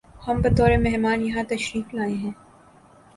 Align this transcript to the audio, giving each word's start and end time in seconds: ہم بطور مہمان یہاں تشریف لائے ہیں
ہم 0.27 0.39
بطور 0.41 0.71
مہمان 0.77 1.21
یہاں 1.21 1.43
تشریف 1.49 1.93
لائے 1.93 2.13
ہیں 2.13 2.31